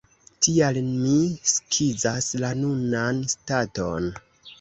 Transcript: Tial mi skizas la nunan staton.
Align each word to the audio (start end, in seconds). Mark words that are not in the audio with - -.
Tial 0.45 0.77
mi 0.85 1.11
skizas 1.51 2.29
la 2.45 2.49
nunan 2.63 3.21
staton. 3.35 4.09